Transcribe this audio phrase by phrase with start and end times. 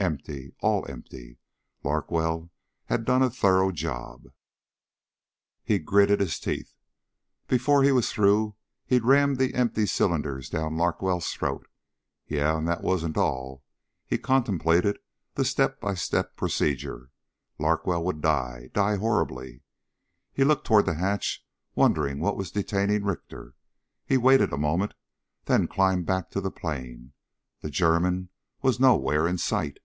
[0.00, 0.54] Empty...
[0.60, 1.38] all empty.
[1.82, 2.50] Larkwell
[2.88, 4.26] had done a thorough job.
[5.62, 6.74] He gritted his teeth.
[7.48, 11.66] Before he was through he'd ram the empty cylinders down Larkwell's throat.
[12.26, 13.64] Yeah, and that wasn't all.
[14.04, 14.98] He contemplated
[15.36, 17.10] the step by step procedure.
[17.58, 18.68] Larkwell would die.
[18.74, 19.62] Die horribly.
[20.34, 23.54] He looked toward the hatch wondering what was detaining Richter.
[24.04, 24.92] He waited a moment,
[25.46, 27.14] then climbed back to the plain.
[27.62, 28.28] The German
[28.60, 29.78] was nowhere in sight.